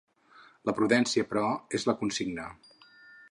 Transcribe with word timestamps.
La 0.69 0.73
prudència, 0.79 1.27
però, 1.33 1.45
és 1.79 1.87
la 1.91 1.97
consigna. 2.01 2.47